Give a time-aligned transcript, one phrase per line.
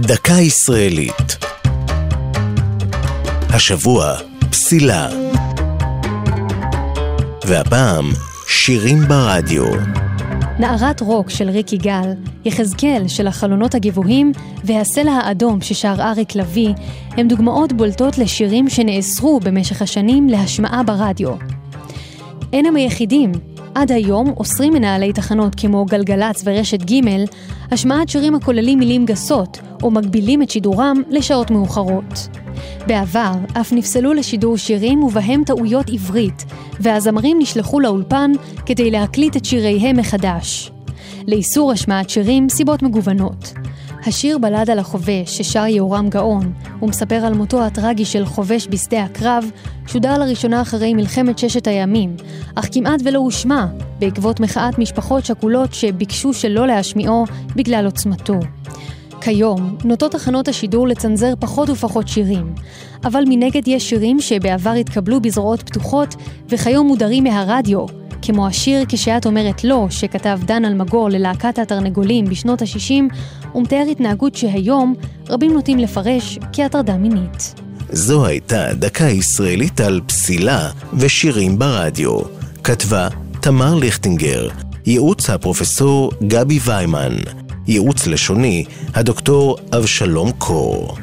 [0.00, 1.36] דקה ישראלית.
[3.48, 4.14] השבוע,
[4.50, 5.08] פסילה.
[7.44, 8.04] והפעם,
[8.48, 9.64] שירים ברדיו.
[10.58, 12.12] נערת רוק של ריק יגאל,
[12.44, 14.32] יחזקאל של החלונות הגבוהים
[14.64, 16.70] והסלע האדום ששר אריק לביא
[17.10, 21.34] הם דוגמאות בולטות לשירים שנאסרו במשך השנים להשמעה ברדיו.
[22.52, 23.32] אין הם היחידים.
[23.74, 27.00] עד היום אוסרים מנהלי תחנות כמו גלגלצ ורשת ג'
[27.70, 32.28] השמעת שירים הכוללים מילים גסות, או מגבילים את שידורם לשעות מאוחרות.
[32.86, 36.44] בעבר אף נפסלו לשידור שירים ובהם טעויות עברית,
[36.80, 38.32] והזמרים נשלחו לאולפן
[38.66, 40.70] כדי להקליט את שיריהם מחדש.
[41.26, 43.52] לאיסור השמעת שירים סיבות מגוונות.
[44.06, 49.50] השיר בלד על החובש ששר יהורם גאון, ומספר על מותו הטרגי של חובש בשדה הקרב,
[49.86, 52.16] שודר לראשונה אחרי מלחמת ששת הימים,
[52.54, 53.66] אך כמעט ולא הושמע,
[53.98, 57.24] בעקבות מחאת משפחות שכולות שביקשו שלא להשמיעו
[57.56, 58.38] בגלל עוצמתו.
[59.20, 62.54] כיום נוטות תחנות השידור לצנזר פחות ופחות שירים,
[63.04, 66.14] אבל מנגד יש שירים שבעבר התקבלו בזרועות פתוחות
[66.48, 67.99] וכיום מודרים מהרדיו,
[68.32, 73.14] כמו השיר "כשאת אומרת לא" שכתב דן אלמגור ללהקת התרנגולים בשנות ה-60,
[73.54, 74.94] ומתאר התנהגות שהיום
[75.28, 77.54] רבים נוטים לפרש כהטרדה מינית.
[77.88, 82.20] זו הייתה דקה ישראלית על פסילה ושירים ברדיו.
[82.64, 83.08] כתבה
[83.40, 84.48] תמר ליכטינגר,
[84.86, 87.16] ייעוץ הפרופסור גבי ויימן.
[87.68, 88.64] ייעוץ לשוני,
[88.94, 90.96] הדוקטור אבשלום קור.